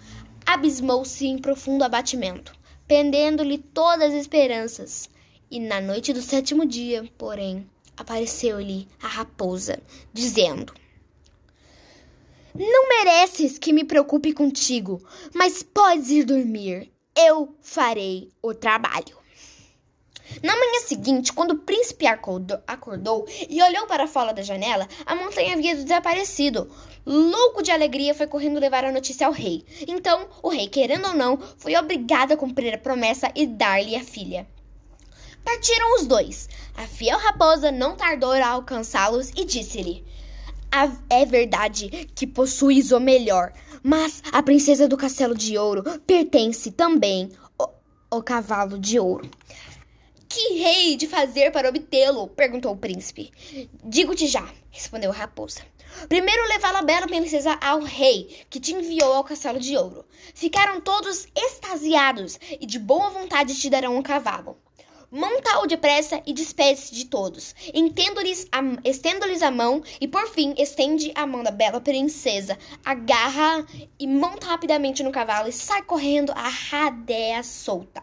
abismou-se 0.46 1.26
em 1.26 1.40
profundo 1.40 1.84
abatimento, 1.84 2.54
pendendo-lhe 2.88 3.58
todas 3.58 4.14
as 4.14 4.22
esperanças. 4.22 5.10
E 5.50 5.60
na 5.60 5.82
noite 5.82 6.14
do 6.14 6.22
sétimo 6.22 6.66
dia, 6.66 7.08
porém, 7.18 7.68
apareceu-lhe 7.98 8.88
a 9.02 9.08
raposa, 9.08 9.80
dizendo: 10.12 10.74
Não 12.54 12.90
mereces 12.90 13.58
que 13.58 13.74
me 13.74 13.84
preocupe 13.84 14.34
contigo, 14.34 15.02
mas 15.34 15.64
podes 15.64 16.10
ir 16.10 16.24
dormir. 16.24 16.92
Eu 17.16 17.56
farei 17.62 18.32
o 18.42 18.54
trabalho. 18.54 19.24
Na 20.42 20.56
manhã 20.56 20.80
seguinte, 20.88 21.32
quando 21.32 21.52
o 21.52 21.60
príncipe 21.60 22.08
acordou, 22.08 23.28
e 23.48 23.62
olhou 23.62 23.86
para 23.86 24.08
fora 24.08 24.34
da 24.34 24.42
janela, 24.42 24.88
a 25.06 25.16
montanha 25.16 25.54
havia 25.54 25.76
desaparecido. 25.76 26.72
Louco 27.06 27.62
de 27.62 27.70
alegria, 27.70 28.16
foi 28.16 28.26
correndo 28.26 28.60
levar 28.60 28.86
a 28.86 28.92
notícia 28.92 29.28
ao 29.28 29.34
rei. 29.34 29.64
Então, 29.88 30.28
o 30.42 30.50
rei, 30.50 30.68
querendo 30.68 31.10
ou 31.10 31.14
não, 31.14 31.38
foi 31.58 31.76
obrigado 31.76 32.32
a 32.32 32.38
cumprir 32.38 32.74
a 32.74 32.78
promessa 32.78 33.32
e 33.36 33.46
dar-lhe 33.46 33.96
a 33.96 34.04
filha. 34.04 34.48
Partiram 35.44 35.96
os 35.96 36.08
dois. 36.08 36.50
A 36.76 36.88
fiel 36.88 37.20
raposa 37.20 37.72
não 37.72 37.96
tardou 37.96 38.32
a 38.32 38.48
alcançá-los 38.48 39.30
e 39.36 39.46
disse-lhe: 39.46 40.04
É 41.10 41.26
verdade 41.26 41.90
que 42.16 42.26
possuis 42.26 42.92
o 42.92 43.00
melhor, 43.00 43.54
mas 43.84 44.22
a 44.32 44.42
princesa 44.42 44.88
do 44.88 44.98
castelo 44.98 45.36
de 45.36 45.58
ouro 45.58 45.84
pertence 46.08 46.72
também 46.72 47.32
ao 48.10 48.24
cavalo 48.24 48.80
de 48.80 49.00
ouro. 49.00 49.30
Que 50.28 50.56
rei 50.56 50.96
de 50.96 51.08
fazer 51.08 51.52
para 51.52 51.70
obtê-lo? 51.70 52.28
perguntou 52.28 52.74
o 52.74 52.78
príncipe. 52.78 53.32
Digo-te 53.84 54.26
já, 54.26 54.48
respondeu 54.72 55.12
a 55.12 55.14
raposa. 55.14 55.62
Primeiro 56.10 56.48
levá-la 56.48 56.82
bela 56.82 57.06
princesa 57.06 57.58
ao 57.62 57.82
rei, 57.82 58.44
que 58.50 58.60
te 58.60 58.74
enviou 58.74 59.14
ao 59.14 59.24
castelo 59.24 59.60
de 59.60 59.78
ouro. 59.78 60.04
Ficaram 60.34 60.82
todos 60.82 61.28
extasiados 61.36 62.40
e 62.60 62.66
de 62.66 62.80
boa 62.80 63.12
vontade 63.12 63.54
te 63.54 63.70
darão 63.70 63.96
um 63.96 64.02
cavalo. 64.02 64.58
Monta-o 65.16 65.68
depressa 65.68 66.24
e 66.26 66.34
despede-se 66.34 66.92
de 66.96 67.06
todos. 67.06 67.54
Estendo-lhes 68.84 69.44
a 69.44 69.52
mão 69.52 69.84
e, 70.02 70.08
por 70.08 70.28
fim, 70.28 70.56
estende 70.58 71.12
a 71.14 71.28
mão 71.28 71.44
da 71.44 71.52
bela 71.52 71.80
princesa. 71.80 72.58
Agarra 72.84 73.64
e 74.00 74.08
monta 74.08 74.48
rapidamente 74.48 75.04
no 75.04 75.12
cavalo 75.12 75.48
e 75.48 75.54
sai 75.54 75.84
correndo 75.84 76.32
a 76.32 76.50
radeia 76.50 77.44
solta. 77.44 78.02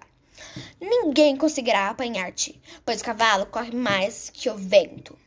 Ninguém 0.80 1.36
conseguirá 1.36 1.88
apanhar-te, 1.88 2.60
pois 2.86 3.00
o 3.00 3.04
cavalo 3.04 3.46
corre 3.46 3.74
mais 3.74 4.30
que 4.32 4.48
o 4.48 4.54
vento. 4.54 5.18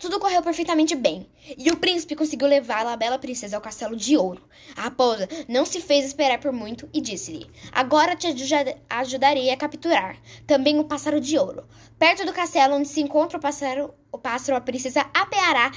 Tudo 0.00 0.18
correu 0.18 0.40
perfeitamente 0.40 0.94
bem, 0.94 1.28
e 1.58 1.70
o 1.70 1.76
príncipe 1.76 2.16
conseguiu 2.16 2.48
levá-la, 2.48 2.94
a 2.94 2.96
bela 2.96 3.18
princesa, 3.18 3.56
ao 3.56 3.60
castelo 3.60 3.94
de 3.94 4.16
ouro. 4.16 4.42
A 4.74 4.84
raposa 4.84 5.28
não 5.46 5.66
se 5.66 5.78
fez 5.78 6.06
esperar 6.06 6.40
por 6.40 6.52
muito 6.52 6.88
e 6.90 7.02
disse-lhe: 7.02 7.46
Agora 7.70 8.16
te 8.16 8.26
ajudarei 8.88 9.50
a 9.50 9.56
capturar 9.58 10.16
também 10.46 10.78
o 10.78 10.84
pássaro 10.84 11.20
de 11.20 11.36
ouro. 11.36 11.68
Perto 11.98 12.24
do 12.24 12.32
castelo 12.32 12.76
onde 12.76 12.88
se 12.88 13.02
encontra 13.02 13.36
o 13.36 13.40
pássaro, 13.42 13.92
o 14.10 14.16
pássaro, 14.16 14.56
a 14.56 14.62
princesa 14.62 15.02
apeará 15.12 15.70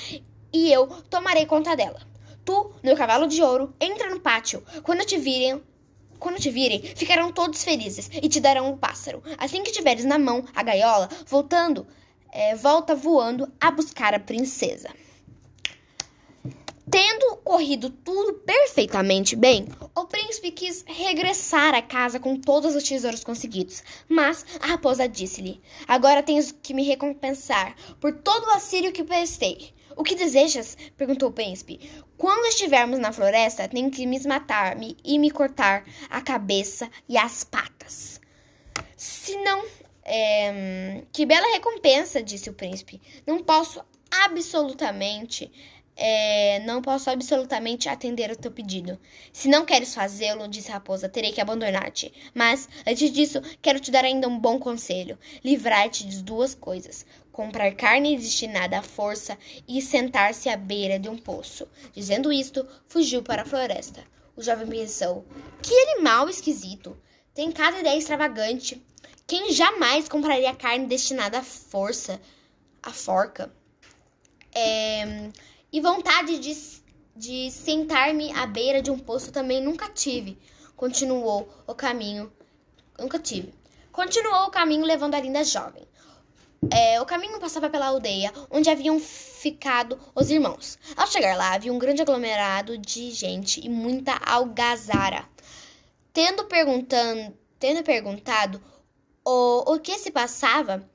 e 0.54 0.72
eu 0.72 0.88
tomarei 1.10 1.46
conta 1.46 1.76
dela. 1.76 2.00
Tu, 2.46 2.72
meu 2.82 2.96
cavalo 2.96 3.28
de 3.28 3.44
ouro, 3.44 3.74
entra 3.78 4.10
no 4.10 4.22
pátio. 4.22 4.64
Quando 4.84 5.04
te 5.04 5.18
virem, 5.18 5.62
quando 6.18 6.40
te 6.40 6.50
virem, 6.50 6.82
ficarão 6.82 7.30
todos 7.30 7.62
felizes 7.62 8.10
e 8.14 8.30
te 8.30 8.40
darão 8.40 8.72
um 8.72 8.78
pássaro. 8.78 9.22
Assim 9.38 9.64
que 9.64 9.74
tiveres 9.74 10.06
na 10.06 10.18
mão 10.18 10.46
a 10.56 10.64
gaiola, 10.64 11.10
voltando 11.28 11.86
é, 12.34 12.56
volta 12.56 12.96
voando 12.96 13.50
a 13.62 13.70
buscar 13.70 14.14
a 14.14 14.20
princesa. 14.20 14.90
Tendo 16.90 17.38
corrido 17.38 17.90
tudo 17.90 18.34
perfeitamente 18.34 19.36
bem, 19.36 19.68
o 19.96 20.06
príncipe 20.06 20.52
quis 20.52 20.84
regressar 20.86 21.74
à 21.74 21.82
casa 21.82 22.20
com 22.20 22.36
todos 22.36 22.76
os 22.76 22.84
tesouros 22.84 23.24
conseguidos. 23.24 23.82
Mas 24.10 24.46
a 24.60 24.68
raposa 24.68 25.08
disse-lhe: 25.08 25.62
Agora 25.88 26.22
tens 26.22 26.52
que 26.52 26.74
me 26.74 26.84
recompensar 26.84 27.76
por 28.02 28.12
todo 28.12 28.48
o 28.48 28.52
assírio 28.52 28.92
que 28.92 29.04
prestei. 29.04 29.74
O 29.96 30.04
que 30.04 30.16
desejas? 30.16 30.76
perguntou 30.98 31.30
o 31.30 31.34
príncipe. 31.34 31.80
Quando 32.18 32.48
estivermos 32.48 33.00
na 33.00 33.14
floresta, 33.14 33.68
tem 33.68 33.90
que 33.90 34.06
me 34.06 34.20
matar-me 34.28 34.98
e 35.04 35.18
me 35.18 35.32
cortar 35.32 35.86
a 36.10 36.20
cabeça 36.20 36.90
e 37.08 37.18
as 37.18 37.44
patas. 37.44 38.20
Se 38.98 39.36
não 39.38 39.64
é, 40.06 41.04
que 41.12 41.26
bela 41.26 41.54
recompensa, 41.54 42.22
disse 42.22 42.50
o 42.50 42.54
príncipe. 42.54 43.02
Não 43.26 43.44
posso 43.44 43.84
absolutamente. 44.12 45.52
É, 45.96 46.60
não 46.66 46.82
posso 46.82 47.10
absolutamente 47.12 47.88
atender 47.88 48.32
o 48.32 48.36
teu 48.36 48.52
pedido. 48.52 49.00
Se 49.32 49.48
não 49.48 49.64
queres 49.64 49.94
fazê-lo, 49.94 50.48
disse 50.48 50.72
a 50.72 50.76
raposa, 50.76 51.08
terei 51.08 51.32
que 51.32 51.40
abandonar-te. 51.40 52.12
Mas, 52.34 52.68
antes 52.86 53.12
disso, 53.12 53.40
quero 53.62 53.80
te 53.80 53.92
dar 53.92 54.04
ainda 54.04 54.28
um 54.28 54.40
bom 54.40 54.58
conselho: 54.58 55.20
livrar-te 55.44 56.08
de 56.08 56.24
duas 56.24 56.56
coisas: 56.56 57.06
comprar 57.32 57.76
carne 57.76 58.18
destinada 58.18 58.80
à 58.80 58.82
força 58.82 59.38
e 59.68 59.82
sentar-se 59.84 60.50
à 60.50 60.58
beira 60.58 60.98
de 60.98 61.10
um 61.10 61.18
poço. 61.18 61.68
Dizendo 61.94 62.34
isto, 62.34 62.68
fugiu 62.88 63.22
para 63.22 63.44
a 63.44 63.46
floresta. 63.46 64.04
O 64.36 64.42
jovem 64.42 64.68
pensou: 64.68 65.24
que 65.62 65.74
animal 65.92 66.28
esquisito! 66.28 66.98
Tem 67.36 67.52
cada 67.52 67.80
ideia 67.80 67.98
extravagante. 67.98 68.84
Quem 69.34 69.52
jamais 69.52 70.08
compraria 70.08 70.54
carne 70.54 70.86
destinada 70.86 71.40
à 71.40 71.44
força, 71.44 72.22
à 72.84 72.92
forca? 72.94 73.52
É, 74.54 75.32
e 75.72 75.82
vontade 75.82 76.38
de, 76.38 76.56
de 77.16 77.50
sentar-me 77.50 78.32
à 78.34 78.46
beira 78.46 78.80
de 78.80 78.92
um 78.92 79.00
poço 79.00 79.32
também 79.32 79.60
nunca 79.60 79.90
tive. 79.90 80.38
Continuou 80.76 81.52
o 81.66 81.74
caminho. 81.74 82.32
Nunca 83.00 83.18
tive. 83.18 83.52
Continuou 83.92 84.46
o 84.46 84.52
caminho 84.52 84.86
levando 84.86 85.16
a 85.16 85.20
linda 85.20 85.44
jovem. 85.44 85.88
É, 86.72 87.02
o 87.02 87.06
caminho 87.08 87.40
passava 87.40 87.72
pela 87.72 87.88
aldeia 87.88 88.32
onde 88.52 88.70
haviam 88.70 89.00
ficado 89.00 90.00
os 90.14 90.30
irmãos. 90.30 90.78
Ao 90.96 91.08
chegar 91.08 91.36
lá, 91.36 91.56
havia 91.56 91.74
um 91.74 91.80
grande 91.80 92.04
aglomerado 92.04 92.78
de 92.78 93.10
gente 93.10 93.66
e 93.66 93.68
muita 93.68 94.14
algazara. 94.14 95.28
Tendo, 96.14 96.46
perguntando, 96.46 97.36
tendo 97.58 97.82
perguntado 97.82 98.62
o, 99.26 99.74
o 99.74 99.80
que 99.80 99.98
se 99.98 100.12
passava, 100.12 100.88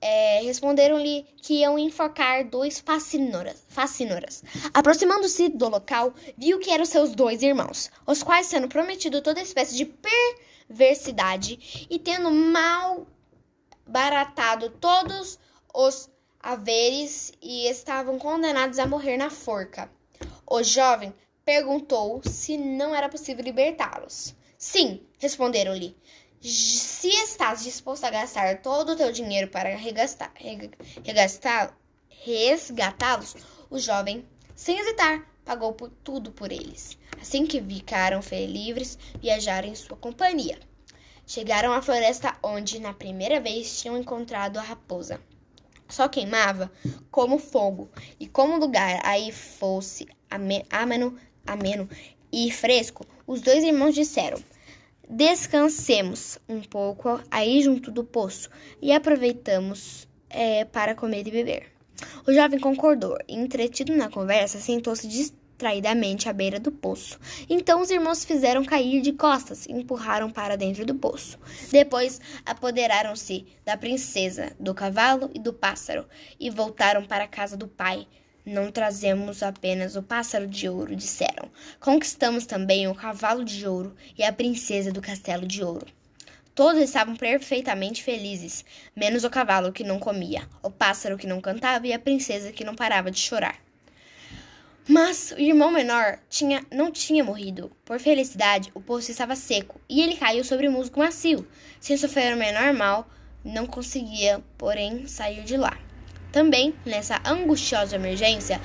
é, 0.00 0.40
responderam-lhe 0.42 1.26
que 1.36 1.60
iam 1.60 1.78
enforcar 1.78 2.44
dois 2.44 2.78
fascinoras. 2.78 4.44
Aproximando-se 4.74 5.48
do 5.48 5.68
local, 5.68 6.12
viu 6.36 6.58
que 6.58 6.70
eram 6.70 6.84
seus 6.84 7.14
dois 7.14 7.42
irmãos, 7.42 7.90
os 8.06 8.22
quais, 8.22 8.46
sendo 8.46 8.68
prometido 8.68 9.22
toda 9.22 9.40
espécie 9.40 9.74
de 9.76 9.86
perversidade 10.68 11.86
e 11.88 11.98
tendo 11.98 12.30
mal 12.30 13.06
baratado 13.86 14.68
todos 14.70 15.38
os 15.74 16.10
haveres 16.38 17.32
e 17.40 17.66
estavam 17.66 18.18
condenados 18.18 18.78
a 18.78 18.86
morrer 18.86 19.16
na 19.16 19.30
forca. 19.30 19.90
O 20.46 20.62
jovem 20.62 21.14
perguntou 21.44 22.20
se 22.24 22.58
não 22.58 22.94
era 22.94 23.08
possível 23.08 23.42
libertá-los. 23.42 24.34
Sim, 24.58 25.00
responderam-lhe. 25.18 25.96
Se 26.46 27.08
estás 27.08 27.64
disposto 27.64 28.04
a 28.04 28.10
gastar 28.10 28.60
todo 28.60 28.92
o 28.92 28.96
teu 28.96 29.10
dinheiro 29.10 29.48
para 29.48 29.78
resgatá-los, 32.10 33.34
o 33.70 33.78
jovem, 33.78 34.26
sem 34.54 34.78
hesitar, 34.78 35.26
pagou 35.42 35.72
por 35.72 35.88
tudo 35.88 36.30
por 36.30 36.52
eles. 36.52 36.98
Assim 37.18 37.46
que 37.46 37.62
ficaram 37.62 38.20
livres, 38.46 38.98
viajaram 39.22 39.68
em 39.68 39.74
sua 39.74 39.96
companhia. 39.96 40.58
Chegaram 41.26 41.72
à 41.72 41.80
floresta 41.80 42.36
onde, 42.42 42.78
na 42.78 42.92
primeira 42.92 43.40
vez, 43.40 43.80
tinham 43.80 43.96
encontrado 43.96 44.58
a 44.58 44.62
raposa. 44.62 45.18
Só 45.88 46.10
queimava 46.10 46.70
como 47.10 47.38
fogo, 47.38 47.88
e 48.20 48.28
como 48.28 48.56
o 48.56 48.60
lugar 48.60 49.00
aí 49.02 49.32
fosse 49.32 50.06
ameno, 50.70 51.18
ameno 51.46 51.88
e 52.30 52.50
fresco, 52.50 53.06
os 53.26 53.40
dois 53.40 53.64
irmãos 53.64 53.94
disseram: 53.94 54.38
Descansemos 55.08 56.38
um 56.48 56.60
pouco 56.62 57.20
aí 57.30 57.62
junto 57.62 57.90
do 57.90 58.02
poço 58.02 58.48
e 58.80 58.92
aproveitamos 58.92 60.08
é, 60.30 60.64
para 60.64 60.94
comer 60.94 61.26
e 61.26 61.30
beber. 61.30 61.66
O 62.26 62.32
jovem 62.32 62.58
concordou 62.58 63.16
e, 63.28 63.34
entretido 63.34 63.94
na 63.94 64.08
conversa, 64.08 64.58
sentou-se 64.58 65.06
distraidamente 65.06 66.28
à 66.28 66.32
beira 66.32 66.58
do 66.58 66.72
poço. 66.72 67.20
Então 67.48 67.80
os 67.80 67.90
irmãos 67.90 68.24
fizeram 68.24 68.64
cair 68.64 69.00
de 69.00 69.12
costas 69.12 69.66
e 69.66 69.72
empurraram 69.72 70.30
para 70.30 70.56
dentro 70.56 70.84
do 70.84 70.94
poço. 70.94 71.38
Depois 71.70 72.20
apoderaram-se 72.44 73.46
da 73.64 73.76
princesa, 73.76 74.52
do 74.58 74.74
cavalo 74.74 75.30
e 75.34 75.38
do 75.38 75.52
pássaro 75.52 76.06
e 76.40 76.50
voltaram 76.50 77.04
para 77.04 77.24
a 77.24 77.28
casa 77.28 77.56
do 77.56 77.68
pai. 77.68 78.06
Não 78.46 78.70
trazemos 78.70 79.42
apenas 79.42 79.96
o 79.96 80.02
pássaro 80.02 80.46
de 80.46 80.68
ouro, 80.68 80.94
disseram. 80.94 81.50
Conquistamos 81.80 82.44
também 82.44 82.86
o 82.86 82.94
cavalo 82.94 83.42
de 83.42 83.66
ouro 83.66 83.96
e 84.18 84.22
a 84.22 84.32
princesa 84.32 84.92
do 84.92 85.00
castelo 85.00 85.46
de 85.46 85.64
ouro. 85.64 85.86
Todos 86.54 86.82
estavam 86.82 87.16
perfeitamente 87.16 88.02
felizes, 88.02 88.62
menos 88.94 89.24
o 89.24 89.30
cavalo 89.30 89.72
que 89.72 89.82
não 89.82 89.98
comia, 89.98 90.46
o 90.62 90.70
pássaro 90.70 91.16
que 91.16 91.26
não 91.26 91.40
cantava 91.40 91.86
e 91.86 91.92
a 91.94 91.98
princesa 91.98 92.52
que 92.52 92.64
não 92.64 92.74
parava 92.74 93.10
de 93.10 93.18
chorar. 93.18 93.58
Mas 94.86 95.32
o 95.32 95.40
irmão 95.40 95.70
menor 95.70 96.18
tinha, 96.28 96.62
não 96.70 96.92
tinha 96.92 97.24
morrido. 97.24 97.72
Por 97.82 97.98
felicidade, 97.98 98.70
o 98.74 98.80
poço 98.82 99.10
estava 99.10 99.34
seco 99.34 99.80
e 99.88 100.02
ele 100.02 100.16
caiu 100.16 100.44
sobre 100.44 100.68
o 100.68 100.72
musgo 100.72 101.00
macio. 101.00 101.48
Sem 101.80 101.96
sofrer 101.96 102.34
o 102.34 102.38
menor 102.38 102.74
mal, 102.74 103.08
não 103.42 103.66
conseguia, 103.66 104.44
porém, 104.58 105.06
sair 105.06 105.42
de 105.44 105.56
lá. 105.56 105.78
Também, 106.34 106.74
nessa 106.84 107.22
angustiosa 107.24 107.94
emergência, 107.94 108.60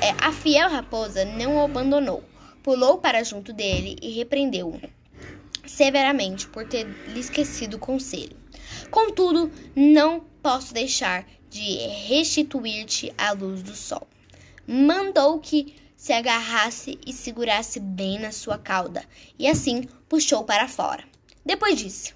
é, 0.00 0.08
a 0.24 0.32
fiel 0.32 0.70
raposa 0.70 1.22
não 1.22 1.56
o 1.56 1.62
abandonou. 1.62 2.24
Pulou 2.62 2.96
para 2.96 3.22
junto 3.22 3.52
dele 3.52 3.98
e 4.00 4.08
repreendeu-o 4.12 4.80
severamente 5.66 6.48
por 6.48 6.66
ter 6.66 6.86
lhe 7.08 7.20
esquecido 7.20 7.74
o 7.74 7.78
conselho. 7.78 8.34
Contudo, 8.90 9.52
não 9.76 10.20
posso 10.42 10.72
deixar 10.72 11.26
de 11.50 11.76
restituir-te 12.06 13.12
a 13.18 13.32
luz 13.32 13.62
do 13.62 13.76
sol. 13.76 14.08
Mandou 14.66 15.40
que 15.40 15.74
se 15.94 16.14
agarrasse 16.14 16.98
e 17.06 17.12
segurasse 17.12 17.78
bem 17.80 18.18
na 18.18 18.32
sua 18.32 18.56
cauda, 18.56 19.04
e 19.38 19.46
assim 19.46 19.82
puxou 20.08 20.42
para 20.42 20.66
fora. 20.66 21.04
Depois 21.44 21.78
disse: 21.78 22.14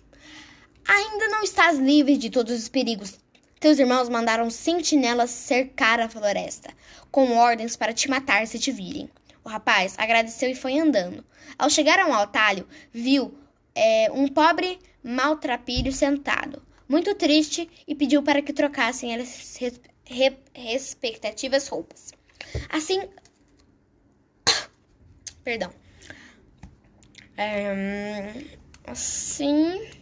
Ainda 0.89 1.29
não 1.29 1.43
estás 1.43 1.79
livre 1.79 2.17
de 2.17 2.31
todos 2.31 2.59
os 2.59 2.71
perigos 2.71 3.22
teus 3.63 3.79
irmãos 3.79 4.09
mandaram 4.09 4.51
sentinelas 4.51 5.31
cercar 5.31 6.01
a 6.01 6.09
floresta, 6.09 6.75
com 7.13 7.37
ordens 7.37 7.77
para 7.77 7.93
te 7.93 8.11
matar 8.11 8.45
se 8.49 8.59
te 8.59 8.73
virem. 8.73 9.09
O 9.45 9.49
rapaz 9.49 9.95
agradeceu 9.97 10.51
e 10.51 10.55
foi 10.57 10.81
andando. 10.81 11.25
Ao 11.57 11.71
chegar 11.71 12.01
a 12.01 12.07
um 12.07 12.13
atalho, 12.13 12.67
viu 12.93 13.33
é, 13.73 14.11
um 14.11 14.27
pobre 14.27 14.81
maltrapilho 15.01 15.93
sentado, 15.93 16.61
muito 16.89 17.15
triste, 17.15 17.71
e 17.87 17.95
pediu 17.95 18.21
para 18.21 18.43
que 18.43 18.53
trocassem 18.53 19.15
as 19.15 19.57
res, 19.57 19.81
re, 20.05 20.37
respectivas 20.53 21.69
roupas. 21.69 22.13
Assim. 22.69 23.09
Perdão. 25.45 25.73
É, 27.37 28.45
assim. 28.85 30.02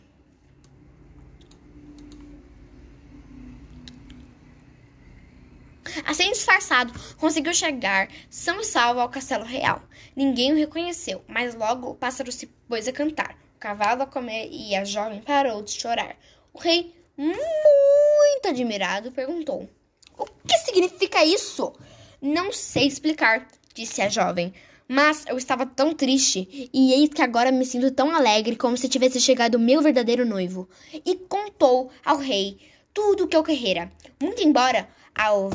Assim 6.11 6.33
disfarçado, 6.33 6.92
conseguiu 7.18 7.55
chegar 7.55 8.09
são 8.29 8.61
e 8.61 8.64
salvo 8.64 8.99
ao 8.99 9.09
castelo 9.09 9.44
real. 9.44 9.81
Ninguém 10.16 10.53
o 10.53 10.57
reconheceu, 10.57 11.23
mas 11.29 11.55
logo 11.55 11.88
o 11.88 11.94
pássaro 11.94 12.33
se 12.33 12.49
pôs 12.68 12.88
a 12.88 12.92
cantar, 12.92 13.38
o 13.55 13.61
cavalo 13.61 14.03
a 14.03 14.07
comer 14.07 14.49
e 14.51 14.75
a 14.75 14.85
jovem 14.85 15.23
parou 15.23 15.62
de 15.62 15.70
chorar. 15.70 16.16
O 16.53 16.59
rei, 16.59 16.92
muito 17.16 18.49
admirado, 18.49 19.12
perguntou: 19.12 19.70
O 20.18 20.27
que 20.44 20.59
significa 20.59 21.25
isso? 21.25 21.73
Não 22.20 22.53
sei 22.53 22.88
explicar, 22.88 23.46
disse 23.73 24.03
a 24.03 24.09
jovem. 24.09 24.53
Mas 24.88 25.25
eu 25.29 25.38
estava 25.38 25.64
tão 25.64 25.94
triste, 25.94 26.68
e 26.75 26.92
eis 26.92 27.11
que 27.11 27.23
agora 27.23 27.53
me 27.53 27.64
sinto 27.64 27.88
tão 27.92 28.12
alegre 28.12 28.57
como 28.57 28.77
se 28.77 28.88
tivesse 28.88 29.20
chegado 29.20 29.55
o 29.55 29.61
meu 29.61 29.81
verdadeiro 29.81 30.27
noivo. 30.27 30.68
E 30.92 31.14
contou 31.14 31.88
ao 32.05 32.16
rei 32.16 32.59
tudo 32.92 33.23
o 33.23 33.29
que 33.29 33.37
ocorrera. 33.37 33.92
Muito 34.20 34.42
embora 34.42 34.88
ao 35.14 35.51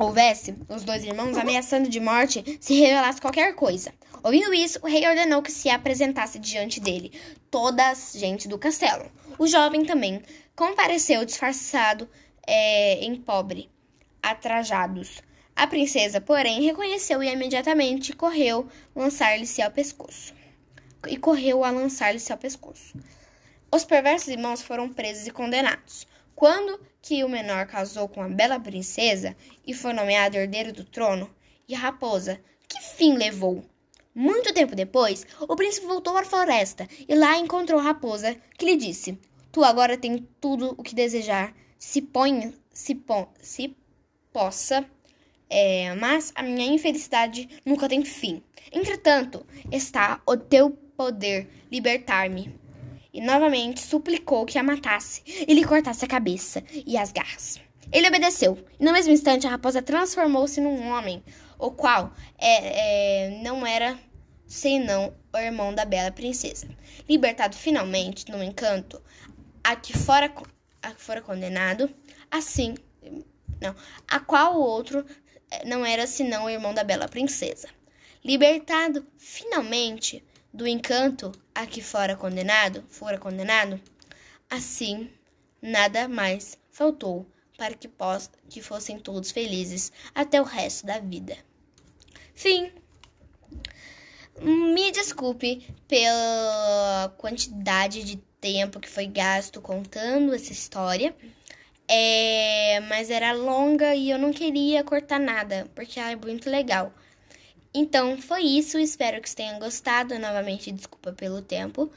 houvesse 0.00 0.54
os 0.66 0.82
dois 0.82 1.04
irmãos 1.04 1.36
ameaçando 1.36 1.86
de 1.86 2.00
morte 2.00 2.58
se 2.58 2.74
revelasse 2.74 3.20
qualquer 3.20 3.54
coisa. 3.54 3.92
Ouvindo 4.22 4.52
isso, 4.54 4.78
o 4.82 4.86
rei 4.86 5.06
ordenou 5.06 5.42
que 5.42 5.52
se 5.52 5.68
apresentasse 5.68 6.38
diante 6.38 6.80
dele 6.80 7.12
toda 7.50 7.90
a 7.90 7.94
gente 7.94 8.48
do 8.48 8.58
castelo. 8.58 9.10
O 9.38 9.46
jovem 9.46 9.84
também 9.84 10.22
compareceu 10.56 11.24
disfarçado 11.24 12.08
é, 12.46 13.04
em 13.04 13.14
pobre, 13.14 13.68
atrajados. 14.22 15.22
A 15.54 15.66
princesa, 15.66 16.18
porém, 16.18 16.62
reconheceu 16.62 17.22
e 17.22 17.30
imediatamente 17.30 18.14
correu 18.14 18.66
lançar-lhe-se 18.96 19.60
ao 19.60 19.70
pescoço. 19.70 20.32
E 21.08 21.18
correu 21.18 21.62
a 21.62 21.70
lançar-lhe-se 21.70 22.32
ao 22.32 22.38
pescoço. 22.38 22.94
Os 23.70 23.84
perversos 23.84 24.28
irmãos 24.28 24.62
foram 24.62 24.88
presos 24.88 25.26
e 25.26 25.30
condenados. 25.30 26.06
Quando 26.40 26.80
que 27.02 27.22
o 27.22 27.28
menor 27.28 27.66
casou 27.66 28.08
com 28.08 28.22
a 28.22 28.26
bela 28.26 28.58
princesa 28.58 29.36
e 29.66 29.74
foi 29.74 29.92
nomeado 29.92 30.38
herdeiro 30.38 30.72
do 30.72 30.86
trono, 30.86 31.28
e 31.68 31.74
a 31.74 31.78
raposa, 31.78 32.40
que 32.66 32.80
fim 32.80 33.14
levou? 33.14 33.62
Muito 34.14 34.54
tempo 34.54 34.74
depois, 34.74 35.26
o 35.38 35.54
príncipe 35.54 35.86
voltou 35.86 36.16
à 36.16 36.24
floresta 36.24 36.88
e 37.06 37.14
lá 37.14 37.36
encontrou 37.36 37.78
a 37.78 37.82
raposa, 37.82 38.34
que 38.56 38.64
lhe 38.64 38.74
disse: 38.74 39.18
Tu 39.52 39.62
agora 39.62 39.98
tem 39.98 40.26
tudo 40.40 40.74
o 40.78 40.82
que 40.82 40.94
desejar, 40.94 41.54
se 41.78 42.00
põe, 42.00 42.54
se, 42.72 42.94
pon, 42.94 43.30
se 43.42 43.76
possa, 44.32 44.88
é, 45.50 45.94
mas 45.96 46.32
a 46.34 46.42
minha 46.42 46.72
infelicidade 46.72 47.50
nunca 47.66 47.86
tem 47.86 48.02
fim. 48.02 48.42
Entretanto, 48.72 49.44
está 49.70 50.22
o 50.26 50.38
teu 50.38 50.70
poder 50.70 51.50
libertar-me 51.70 52.58
e 53.12 53.20
novamente 53.20 53.80
suplicou 53.80 54.46
que 54.46 54.58
a 54.58 54.62
matasse 54.62 55.22
e 55.26 55.52
lhe 55.52 55.64
cortasse 55.64 56.04
a 56.04 56.08
cabeça 56.08 56.62
e 56.86 56.96
as 56.96 57.12
garras. 57.12 57.60
Ele 57.92 58.06
obedeceu, 58.06 58.56
e 58.78 58.84
no 58.84 58.92
mesmo 58.92 59.12
instante 59.12 59.46
a 59.46 59.50
raposa 59.50 59.82
transformou-se 59.82 60.60
num 60.60 60.90
homem, 60.90 61.22
o 61.58 61.70
qual 61.70 62.12
é, 62.38 63.26
é, 63.26 63.42
não 63.42 63.66
era 63.66 63.98
senão 64.46 65.14
o 65.32 65.38
irmão 65.38 65.74
da 65.74 65.84
bela 65.84 66.10
princesa. 66.10 66.68
Libertado 67.08 67.56
finalmente 67.56 68.30
no 68.30 68.42
encanto 68.42 69.02
a 69.62 69.76
que 69.76 69.96
fora, 69.96 70.32
a 70.82 70.90
que 70.92 71.00
fora 71.00 71.20
condenado, 71.20 71.90
assim, 72.30 72.74
não, 73.60 73.74
a 74.08 74.20
qual 74.20 74.56
o 74.56 74.62
outro 74.62 75.04
é, 75.50 75.66
não 75.66 75.84
era 75.84 76.06
senão 76.06 76.44
o 76.44 76.50
irmão 76.50 76.72
da 76.72 76.84
bela 76.84 77.08
princesa. 77.08 77.68
Libertado 78.24 79.06
finalmente 79.18 80.24
do 80.52 80.66
encanto 80.66 81.32
a 81.54 81.66
que 81.66 81.80
fora 81.80 82.16
condenado, 82.16 82.84
fora 82.88 83.18
condenado, 83.18 83.80
assim 84.48 85.10
nada 85.62 86.08
mais 86.08 86.58
faltou 86.70 87.26
para 87.56 87.74
que, 87.74 87.90
que 88.48 88.62
fossem 88.62 88.98
todos 88.98 89.30
felizes 89.30 89.92
até 90.14 90.40
o 90.40 90.44
resto 90.44 90.86
da 90.86 90.98
vida. 90.98 91.36
Fim. 92.34 92.72
Me 94.40 94.90
desculpe 94.90 95.68
pela 95.86 97.14
quantidade 97.18 98.02
de 98.02 98.16
tempo 98.40 98.80
que 98.80 98.88
foi 98.88 99.06
gasto 99.06 99.60
contando 99.60 100.34
essa 100.34 100.52
história. 100.52 101.14
É, 101.86 102.80
mas 102.88 103.10
era 103.10 103.32
longa 103.32 103.94
e 103.94 104.10
eu 104.10 104.18
não 104.18 104.32
queria 104.32 104.82
cortar 104.82 105.18
nada, 105.18 105.68
porque 105.74 106.00
ela 106.00 106.12
é 106.12 106.16
muito 106.16 106.48
legal. 106.48 106.94
Então 107.72 108.20
foi 108.20 108.42
isso, 108.42 108.78
espero 108.78 109.20
que 109.20 109.28
vocês 109.28 109.34
tenham 109.34 109.58
gostado. 109.58 110.18
Novamente, 110.18 110.72
desculpa 110.72 111.12
pelo 111.12 111.40
tempo. 111.42 111.90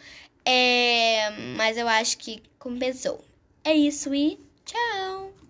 É, 0.45 1.31
mas 1.55 1.77
eu 1.77 1.87
acho 1.87 2.17
que 2.17 2.41
compensou. 2.59 3.23
É 3.63 3.73
isso 3.73 4.13
e 4.13 4.39
tchau! 4.65 5.42